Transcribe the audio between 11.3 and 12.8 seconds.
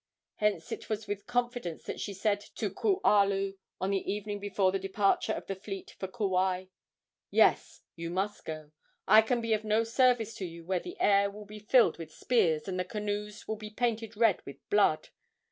be filled with spears and